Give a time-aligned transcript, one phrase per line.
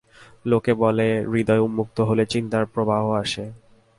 [0.45, 3.45] লোকে বলে হৃদয় উন্মুক্ত হলে চিন্তার প্রবাহ আসে।